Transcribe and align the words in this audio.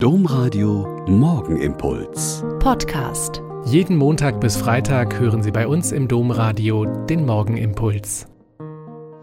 Domradio 0.00 1.04
Morgenimpuls. 1.08 2.44
Podcast. 2.60 3.42
Jeden 3.64 3.96
Montag 3.96 4.40
bis 4.40 4.56
Freitag 4.56 5.18
hören 5.18 5.42
Sie 5.42 5.50
bei 5.50 5.66
uns 5.66 5.90
im 5.90 6.06
Domradio 6.06 6.84
den 7.06 7.26
Morgenimpuls. 7.26 8.28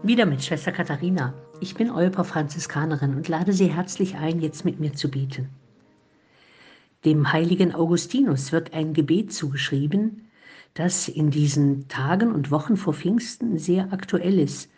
Wieder 0.02 0.26
mit 0.26 0.44
Schwester 0.44 0.72
Katharina. 0.72 1.32
Ich 1.60 1.76
bin 1.76 1.90
Olper 1.90 2.24
Franziskanerin 2.24 3.14
und 3.14 3.26
lade 3.26 3.54
Sie 3.54 3.72
herzlich 3.72 4.16
ein, 4.16 4.40
jetzt 4.40 4.66
mit 4.66 4.78
mir 4.78 4.92
zu 4.92 5.10
beten. 5.10 5.48
Dem 7.06 7.32
heiligen 7.32 7.74
Augustinus 7.74 8.52
wird 8.52 8.74
ein 8.74 8.92
Gebet 8.92 9.32
zugeschrieben, 9.32 10.28
das 10.74 11.08
in 11.08 11.30
diesen 11.30 11.88
Tagen 11.88 12.32
und 12.32 12.50
Wochen 12.50 12.76
vor 12.76 12.92
Pfingsten 12.92 13.56
sehr 13.56 13.94
aktuell 13.94 14.38
ist 14.38 14.70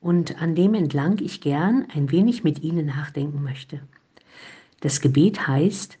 und 0.00 0.40
an 0.40 0.54
dem 0.54 0.74
entlang 0.74 1.18
ich 1.18 1.40
gern 1.40 1.88
ein 1.92 2.12
wenig 2.12 2.44
mit 2.44 2.62
Ihnen 2.62 2.86
nachdenken 2.86 3.42
möchte. 3.42 3.80
Das 4.80 5.00
Gebet 5.00 5.46
heißt, 5.46 5.98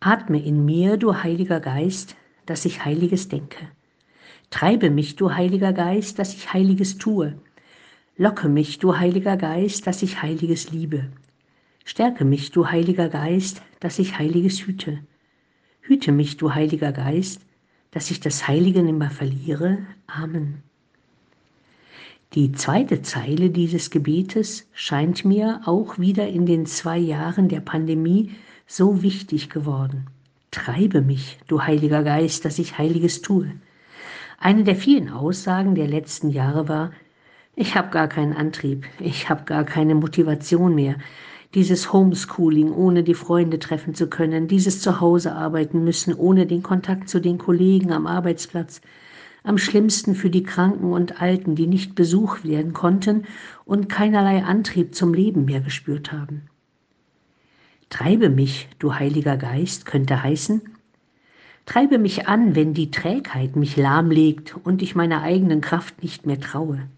Atme 0.00 0.42
in 0.42 0.64
mir, 0.64 0.96
du 0.96 1.22
Heiliger 1.22 1.60
Geist, 1.60 2.16
dass 2.46 2.64
ich 2.64 2.84
Heiliges 2.84 3.28
denke. 3.28 3.68
Treibe 4.50 4.90
mich, 4.90 5.16
du 5.16 5.34
Heiliger 5.34 5.72
Geist, 5.72 6.18
dass 6.18 6.34
ich 6.34 6.52
Heiliges 6.52 6.98
tue. 6.98 7.38
Locke 8.16 8.48
mich, 8.48 8.78
du 8.78 8.96
Heiliger 8.98 9.36
Geist, 9.36 9.86
dass 9.86 10.02
ich 10.02 10.22
Heiliges 10.22 10.70
liebe. 10.70 11.10
Stärke 11.84 12.24
mich, 12.24 12.50
du 12.52 12.70
Heiliger 12.70 13.08
Geist, 13.08 13.60
dass 13.80 13.98
ich 13.98 14.18
Heiliges 14.18 14.66
hüte. 14.66 15.00
Hüte 15.80 16.12
mich, 16.12 16.36
du 16.38 16.54
Heiliger 16.54 16.92
Geist, 16.92 17.42
dass 17.90 18.10
ich 18.10 18.20
das 18.20 18.48
Heilige 18.48 18.82
nimmer 18.82 19.10
verliere. 19.10 19.78
Amen. 20.06 20.62
Die 22.34 22.50
zweite 22.50 23.00
Zeile 23.00 23.48
dieses 23.48 23.90
Gebetes 23.90 24.66
scheint 24.72 25.24
mir 25.24 25.60
auch 25.66 26.00
wieder 26.00 26.26
in 26.26 26.46
den 26.46 26.66
zwei 26.66 26.98
Jahren 26.98 27.48
der 27.48 27.60
Pandemie 27.60 28.32
so 28.66 29.02
wichtig 29.02 29.50
geworden. 29.50 30.08
Treibe 30.50 31.00
mich, 31.00 31.38
du 31.46 31.62
Heiliger 31.62 32.02
Geist, 32.02 32.44
dass 32.44 32.58
ich 32.58 32.76
Heiliges 32.76 33.22
tue. 33.22 33.52
Eine 34.40 34.64
der 34.64 34.74
vielen 34.74 35.10
Aussagen 35.10 35.76
der 35.76 35.86
letzten 35.86 36.28
Jahre 36.28 36.68
war, 36.68 36.90
ich 37.54 37.76
habe 37.76 37.90
gar 37.90 38.08
keinen 38.08 38.32
Antrieb, 38.32 38.84
ich 38.98 39.28
habe 39.28 39.44
gar 39.44 39.62
keine 39.62 39.94
Motivation 39.94 40.74
mehr. 40.74 40.96
Dieses 41.54 41.92
Homeschooling, 41.92 42.72
ohne 42.72 43.04
die 43.04 43.14
Freunde 43.14 43.60
treffen 43.60 43.94
zu 43.94 44.08
können, 44.08 44.48
dieses 44.48 44.80
Zuhause 44.80 45.36
arbeiten 45.36 45.84
müssen, 45.84 46.12
ohne 46.12 46.46
den 46.46 46.64
Kontakt 46.64 47.08
zu 47.08 47.20
den 47.20 47.38
Kollegen 47.38 47.92
am 47.92 48.08
Arbeitsplatz, 48.08 48.80
am 49.44 49.58
schlimmsten 49.58 50.14
für 50.14 50.30
die 50.30 50.42
Kranken 50.42 50.92
und 50.92 51.20
Alten, 51.20 51.54
die 51.54 51.66
nicht 51.66 51.94
besucht 51.94 52.48
werden 52.48 52.72
konnten 52.72 53.24
und 53.64 53.88
keinerlei 53.88 54.42
Antrieb 54.42 54.94
zum 54.94 55.14
Leben 55.14 55.44
mehr 55.44 55.60
gespürt 55.60 56.10
haben. 56.12 56.48
Treibe 57.90 58.30
mich, 58.30 58.68
du 58.78 58.94
Heiliger 58.94 59.36
Geist, 59.36 59.84
könnte 59.84 60.22
heißen, 60.22 60.62
treibe 61.66 61.98
mich 61.98 62.26
an, 62.26 62.56
wenn 62.56 62.74
die 62.74 62.90
Trägheit 62.90 63.54
mich 63.54 63.76
lahmlegt 63.76 64.56
und 64.64 64.82
ich 64.82 64.94
meiner 64.94 65.22
eigenen 65.22 65.60
Kraft 65.60 66.02
nicht 66.02 66.26
mehr 66.26 66.40
traue. 66.40 66.88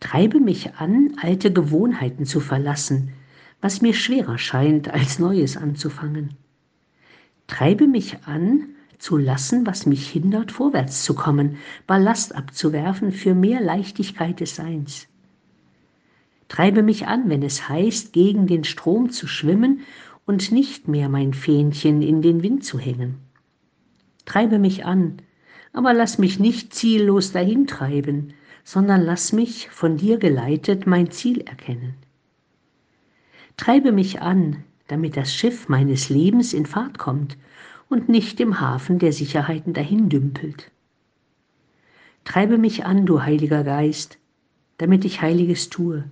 Treibe 0.00 0.40
mich 0.40 0.74
an, 0.74 1.12
alte 1.22 1.52
Gewohnheiten 1.52 2.26
zu 2.26 2.40
verlassen, 2.40 3.12
was 3.60 3.82
mir 3.82 3.94
schwerer 3.94 4.38
scheint, 4.38 4.88
als 4.88 5.18
Neues 5.20 5.56
anzufangen. 5.56 6.34
Treibe 7.46 7.86
mich 7.86 8.18
an, 8.26 8.66
zu 9.00 9.16
lassen, 9.16 9.66
was 9.66 9.86
mich 9.86 10.08
hindert, 10.08 10.52
vorwärts 10.52 11.02
zu 11.02 11.14
kommen, 11.14 11.56
Ballast 11.86 12.34
abzuwerfen 12.34 13.12
für 13.12 13.34
mehr 13.34 13.60
Leichtigkeit 13.60 14.40
des 14.40 14.56
Seins. 14.56 15.08
Treibe 16.48 16.82
mich 16.82 17.06
an, 17.06 17.28
wenn 17.30 17.42
es 17.42 17.68
heißt, 17.68 18.12
gegen 18.12 18.46
den 18.46 18.64
Strom 18.64 19.10
zu 19.10 19.26
schwimmen 19.26 19.80
und 20.26 20.52
nicht 20.52 20.86
mehr 20.86 21.08
mein 21.08 21.32
Fähnchen 21.32 22.02
in 22.02 22.22
den 22.22 22.42
Wind 22.42 22.64
zu 22.64 22.78
hängen. 22.78 23.16
Treibe 24.26 24.58
mich 24.58 24.84
an, 24.84 25.22
aber 25.72 25.94
lass 25.94 26.18
mich 26.18 26.38
nicht 26.38 26.74
ziellos 26.74 27.32
dahintreiben, 27.32 28.34
sondern 28.64 29.00
lass 29.00 29.32
mich, 29.32 29.70
von 29.70 29.96
dir 29.96 30.18
geleitet, 30.18 30.86
mein 30.86 31.10
Ziel 31.10 31.40
erkennen. 31.40 31.94
Treibe 33.56 33.92
mich 33.92 34.20
an, 34.20 34.64
damit 34.88 35.16
das 35.16 35.34
Schiff 35.34 35.68
meines 35.68 36.10
Lebens 36.10 36.52
in 36.52 36.66
Fahrt 36.66 36.98
kommt 36.98 37.36
und 37.90 38.08
nicht 38.08 38.40
im 38.40 38.60
Hafen 38.60 38.98
der 38.98 39.12
Sicherheiten 39.12 39.74
dahindümpelt. 39.74 40.70
Treibe 42.24 42.56
mich 42.56 42.86
an, 42.86 43.04
du 43.04 43.22
Heiliger 43.22 43.64
Geist, 43.64 44.18
damit 44.78 45.04
ich 45.04 45.20
Heiliges 45.20 45.68
tue, 45.68 46.04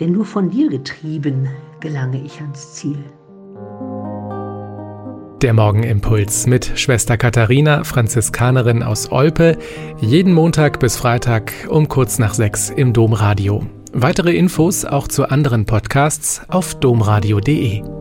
denn 0.00 0.12
nur 0.12 0.24
von 0.24 0.50
dir 0.50 0.70
getrieben 0.70 1.48
gelange 1.80 2.22
ich 2.22 2.40
ans 2.40 2.74
Ziel. 2.74 2.98
Der 5.42 5.52
Morgenimpuls 5.52 6.46
mit 6.46 6.72
Schwester 6.78 7.16
Katharina, 7.16 7.84
Franziskanerin 7.84 8.82
aus 8.82 9.12
Olpe, 9.12 9.56
jeden 10.00 10.32
Montag 10.32 10.80
bis 10.80 10.96
Freitag 10.96 11.52
um 11.68 11.88
kurz 11.88 12.18
nach 12.18 12.34
sechs 12.34 12.70
im 12.70 12.92
Domradio. 12.92 13.64
Weitere 13.92 14.36
Infos 14.36 14.84
auch 14.84 15.06
zu 15.06 15.28
anderen 15.28 15.64
Podcasts 15.64 16.42
auf 16.48 16.74
domradio.de. 16.80 17.97